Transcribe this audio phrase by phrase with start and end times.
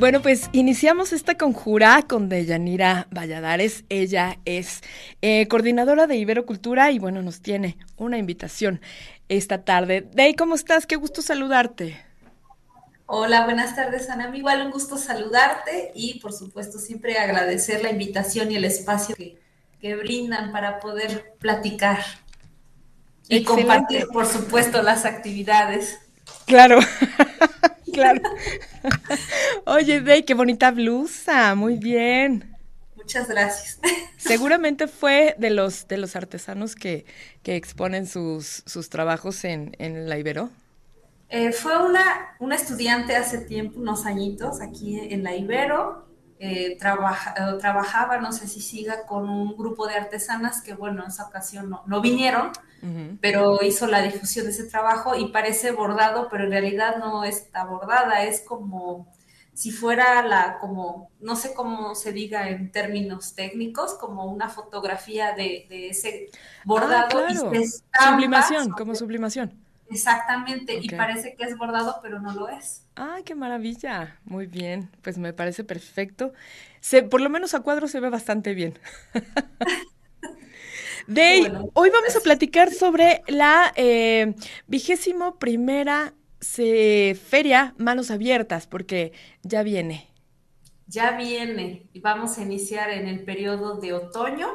[0.00, 3.84] Bueno, pues iniciamos esta conjura con Deyanira Valladares.
[3.90, 4.80] Ella es
[5.20, 8.80] eh, coordinadora de Iberocultura y bueno, nos tiene una invitación
[9.28, 10.08] esta tarde.
[10.14, 10.86] Dey, ¿cómo estás?
[10.86, 12.02] Qué gusto saludarte.
[13.04, 14.34] Hola, buenas tardes, Ana.
[14.34, 19.36] Igual un gusto saludarte y por supuesto siempre agradecer la invitación y el espacio que,
[19.96, 21.98] brindan para poder platicar
[23.28, 25.98] y compartir, por supuesto, las actividades.
[26.46, 26.78] Claro.
[27.90, 28.20] claro.
[29.66, 32.56] Oye, Dey, qué bonita blusa, muy bien.
[32.96, 33.80] Muchas gracias.
[34.16, 37.06] Seguramente fue de los de los artesanos que,
[37.42, 40.50] que exponen sus, sus trabajos en, en la Ibero.
[41.28, 46.09] Eh, fue una, una estudiante hace tiempo, unos añitos, aquí en la Ibero,
[46.42, 51.02] eh, trabaja, eh, trabajaba, no sé si siga, con un grupo de artesanas que, bueno,
[51.02, 52.52] en esa ocasión no, vinieron,
[53.20, 57.64] pero hizo la difusión de ese trabajo y parece bordado, pero en realidad no está
[57.64, 59.06] bordada, es como
[59.52, 65.34] si fuera la, como, no sé cómo se diga en términos técnicos, como una fotografía
[65.34, 66.30] de, ese
[66.64, 67.22] bordado.
[67.92, 69.69] Ah, sublimación, como sublimación.
[69.90, 72.86] Exactamente, y parece que es bordado, pero no lo es.
[72.94, 74.20] ¡Ay, qué maravilla!
[74.24, 76.32] Muy bien, pues me parece perfecto.
[76.80, 78.78] Se, por lo menos a cuadro se ve bastante bien.
[81.08, 81.42] Dey,
[81.74, 84.34] hoy vamos a platicar sobre la eh,
[84.68, 90.08] vigésimo primera feria Manos Abiertas, porque ya viene.
[90.86, 94.48] Ya viene y vamos a iniciar en el periodo de otoño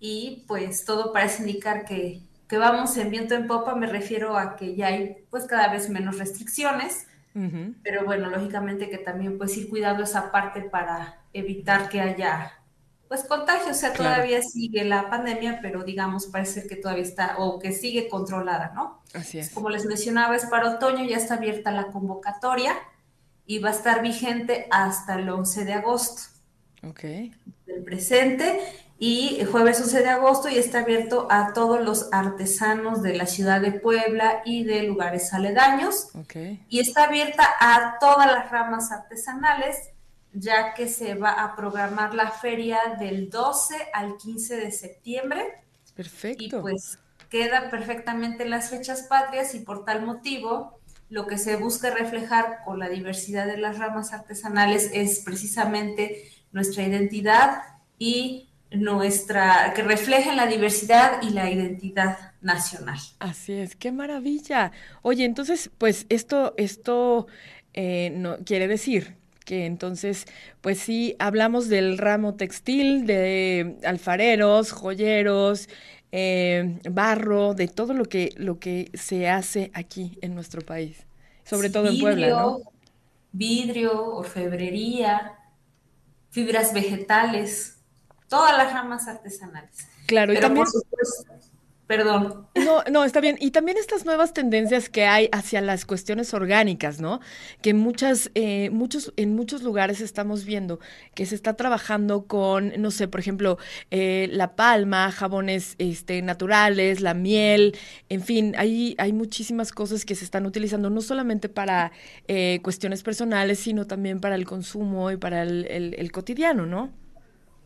[0.00, 4.56] y pues todo parece indicar que que vamos en viento en popa, me refiero a
[4.56, 7.06] que ya hay pues cada vez menos restricciones,
[7.82, 12.52] pero bueno, lógicamente que también pues ir cuidando esa parte para evitar que haya
[13.08, 17.58] pues contagio, o sea, todavía sigue la pandemia, pero digamos parece que todavía está o
[17.58, 19.02] que sigue controlada, ¿no?
[19.12, 19.50] Así es.
[19.50, 22.74] Como les mencionaba, es para otoño, ya está abierta la convocatoria
[23.46, 26.22] y va a estar vigente hasta el 11 de agosto.
[26.82, 27.02] Ok.
[27.66, 28.60] Del presente
[28.98, 33.60] y jueves 11 de agosto y está abierto a todos los artesanos de la ciudad
[33.60, 36.08] de Puebla y de lugares aledaños.
[36.68, 39.76] Y está abierta a todas las ramas artesanales,
[40.32, 45.64] ya que se va a programar la feria del 12 al 15 de septiembre.
[45.94, 46.44] Perfecto.
[46.44, 50.78] Y pues queda perfectamente en las fechas patrias y por tal motivo
[51.10, 56.84] lo que se busca reflejar con la diversidad de las ramas artesanales es precisamente nuestra
[56.84, 57.62] identidad
[57.98, 62.98] y nuestra, que reflejen la diversidad y la identidad nacional.
[63.18, 64.72] Así es, qué maravilla.
[65.02, 67.26] Oye, entonces, pues esto, esto
[67.72, 70.24] eh, no, quiere decir que entonces,
[70.60, 75.68] pues sí, hablamos del ramo textil, de alfareros, joyeros,
[76.12, 81.06] eh, barro, de todo lo que, lo que se hace aquí en nuestro país,
[81.44, 82.60] sobre todo en Puebla, ¿no?
[83.32, 85.34] Vidrio, orfebrería,
[86.30, 87.73] fibras vegetales
[88.28, 89.88] todas las ramas artesanales.
[90.06, 90.66] Claro, y también...
[91.86, 92.46] Perdón.
[92.54, 93.36] No, no, está bien.
[93.40, 97.20] Y también estas nuevas tendencias que hay hacia las cuestiones orgánicas, ¿no?
[97.60, 100.80] Que muchas, eh, muchos, en muchos lugares estamos viendo
[101.14, 103.58] que se está trabajando con, no sé, por ejemplo,
[103.90, 107.76] eh, la palma, jabones este, naturales, la miel,
[108.08, 111.92] en fin, hay, hay muchísimas cosas que se están utilizando, no solamente para
[112.28, 117.03] eh, cuestiones personales, sino también para el consumo y para el, el cotidiano, ¿no?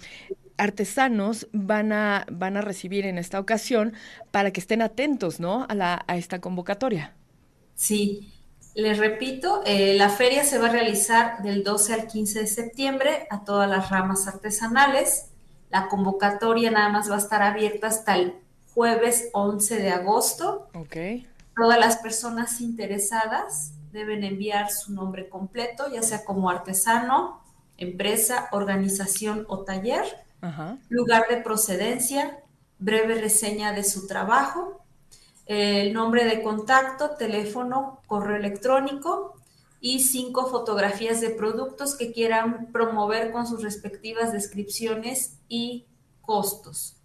[0.59, 3.93] artesanos van a, van a recibir en esta ocasión
[4.31, 5.65] para que estén atentos, ¿no?
[5.67, 7.15] A, la, a esta convocatoria.
[7.75, 8.33] Sí,
[8.75, 13.27] les repito, eh, la feria se va a realizar del 12 al 15 de septiembre
[13.29, 15.29] a todas las ramas artesanales.
[15.69, 18.35] La convocatoria nada más va a estar abierta hasta el
[18.73, 20.69] jueves 11 de agosto.
[20.73, 20.95] Ok.
[21.55, 27.41] Todas las personas interesadas deben enviar su nombre completo, ya sea como artesano,
[27.77, 30.05] empresa, organización o taller,
[30.89, 32.39] lugar de procedencia,
[32.77, 34.83] breve reseña de su trabajo,
[35.45, 39.35] el nombre de contacto, teléfono, correo electrónico
[39.81, 45.85] y cinco fotografías de productos que quieran promover con sus respectivas descripciones y
[46.21, 46.97] costos.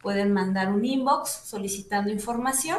[0.00, 2.78] pueden mandar un inbox solicitando información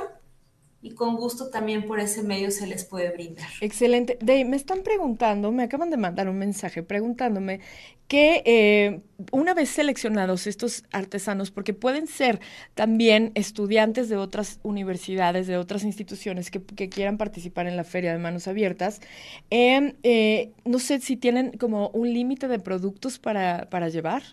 [0.81, 3.49] y con gusto también por ese medio se les puede brindar.
[3.59, 4.17] Excelente.
[4.21, 7.59] Dey, me están preguntando, me acaban de mandar un mensaje preguntándome
[8.07, 12.39] que eh, una vez seleccionados estos artesanos, porque pueden ser
[12.75, 18.17] también estudiantes de otras universidades, de otras instituciones que, quieran participar en la feria de
[18.17, 19.01] manos abiertas,
[19.49, 24.23] em, eh, no sé si tienen como un límite de productos para, para llevar.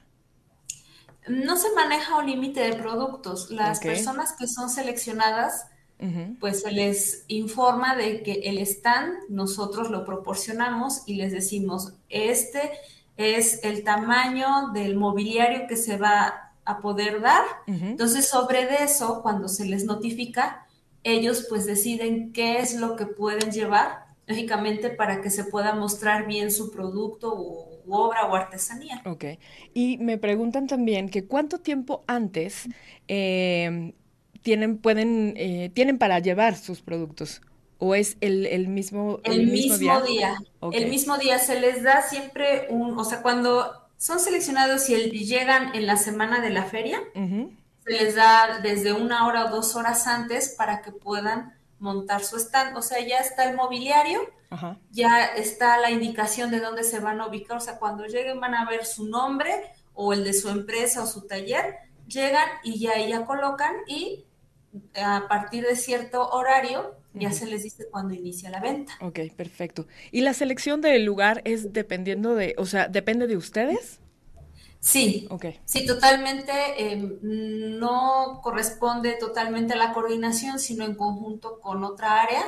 [1.28, 3.50] No se maneja un límite de productos.
[3.50, 5.66] Las personas que son seleccionadas
[6.40, 12.72] pues se les informa de que el stand nosotros lo proporcionamos y les decimos, este
[13.16, 17.44] es el tamaño del mobiliario que se va a poder dar.
[17.66, 20.66] Entonces, sobre eso, cuando se les notifica,
[21.02, 26.26] ellos pues deciden qué es lo que pueden llevar, lógicamente, para que se pueda mostrar
[26.26, 29.00] bien su producto o obra o artesanía.
[29.06, 29.24] Ok.
[29.72, 32.68] Y me preguntan también que cuánto tiempo antes
[33.06, 33.94] eh,
[34.46, 37.42] tienen, pueden, eh, tienen para llevar sus productos?
[37.78, 40.36] ¿O es el, el mismo, el, mismo, día?
[40.70, 44.94] El mismo día se les da siempre un, o sea, cuando son seleccionados y
[45.26, 49.74] llegan en la semana de la feria, se les da desde una hora o dos
[49.74, 52.76] horas antes para que puedan montar su stand.
[52.76, 54.20] O sea, ya está el mobiliario,
[54.92, 57.56] ya está la indicación de dónde se van a ubicar.
[57.56, 59.50] O sea, cuando lleguen van a ver su nombre
[59.92, 61.74] o el de su empresa o su taller,
[62.06, 64.25] llegan y ya, ya colocan y
[64.94, 68.92] a partir de cierto horario ya se les dice cuándo inicia la venta.
[69.00, 69.86] Ok, perfecto.
[70.12, 74.00] ¿Y la selección del lugar es dependiendo de, o sea, depende de ustedes?
[74.80, 75.58] Sí, okay.
[75.64, 76.52] sí, totalmente.
[76.78, 82.42] Em, no corresponde totalmente a la coordinación, sino en conjunto con otra área.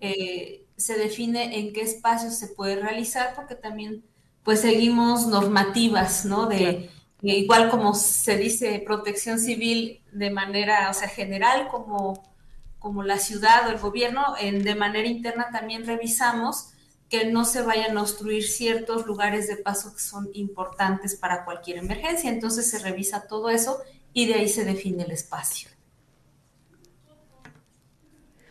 [0.00, 4.02] Eh, se define en qué espacios se puede realizar, porque también
[4.42, 6.46] pues seguimos normativas, ¿no?
[6.46, 6.88] De
[7.22, 12.34] igual como se dice protección civil de manera, o sea, general, como,
[12.78, 16.70] como la ciudad o el gobierno, de manera interna también revisamos
[17.10, 21.78] que no se vayan a obstruir ciertos lugares de paso que son importantes para cualquier
[21.78, 22.30] emergencia.
[22.30, 23.78] Entonces se revisa todo eso
[24.12, 25.68] y de ahí se define el espacio.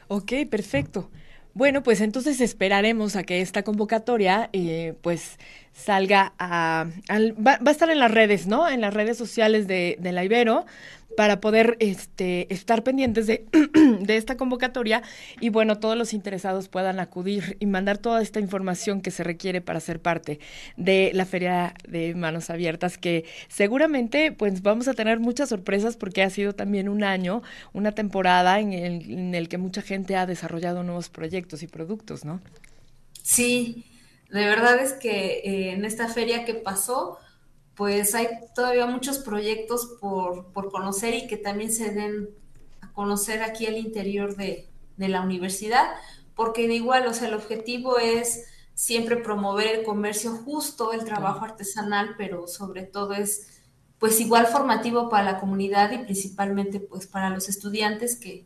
[0.10, 1.10] Ok, perfecto.
[1.54, 5.38] Bueno, pues entonces esperaremos a que esta convocatoria eh, pues
[5.74, 6.86] salga a...
[7.10, 8.70] va, a estar en las redes, ¿no?
[8.70, 10.66] En las redes sociales de, la Ibero.
[11.18, 13.48] Para poder este, estar pendientes de,
[14.08, 15.02] esta convocatoria
[15.40, 19.62] y bueno, todos los interesados puedan acudir y mandar toda esta información que se requiere
[19.62, 20.40] para ser parte
[20.78, 26.24] de la Feria de Manos Abiertas, que seguramente pues vamos a tener muchas sorpresas porque
[26.24, 27.42] ha sido también un año,
[27.74, 32.26] una temporada en el, en el que mucha gente ha desarrollado nuevos proyectos y productos,
[32.26, 32.42] ¿no?
[33.24, 33.86] Sí,
[34.30, 37.18] de verdad es que eh, en esta feria que pasó,
[37.80, 42.28] pues hay todavía muchos proyectos por, por, conocer y que también se den
[42.82, 44.68] a conocer aquí al interior de,
[44.98, 45.86] de la universidad,
[46.36, 51.46] porque de igual, o sea, el objetivo es siempre promover el comercio justo, el trabajo
[51.46, 53.62] artesanal, pero sobre todo es
[53.98, 58.46] pues igual formativo para la comunidad y principalmente pues para los estudiantes que,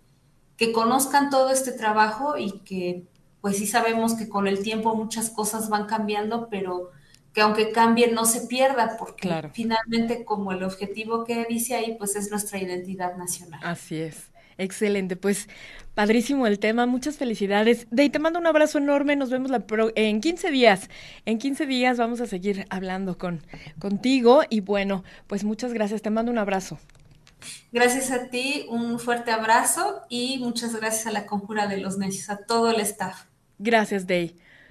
[0.57, 3.07] que conozcan todo este trabajo y que
[3.41, 6.91] pues sí sabemos que con el tiempo muchas cosas van cambiando, pero
[7.33, 12.15] que aunque cambien no se pierda, porque finalmente como el objetivo que dice ahí, pues
[12.15, 13.59] es nuestra identidad nacional.
[13.63, 14.29] Así es.
[14.57, 15.49] Excelente, pues
[15.95, 17.87] padrísimo el tema, muchas felicidades.
[17.89, 20.89] De te mando un abrazo enorme, nos vemos la en 15 días.
[21.25, 23.41] En 15 días vamos a seguir hablando con
[23.79, 26.77] contigo y bueno, pues muchas gracias, te mando un abrazo.
[27.71, 32.29] Gracias a ti, un fuerte abrazo y muchas gracias a la Conjura de los Necios,
[32.29, 33.25] a todo el staff.
[33.57, 34.37] Gracias, Day.